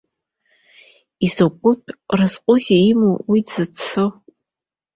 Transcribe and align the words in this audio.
Изкәытә 1.25 1.89
разҟузеи 2.17 2.83
имоу 2.91 3.17
уи 3.29 3.39
дзызцо! 3.45 4.05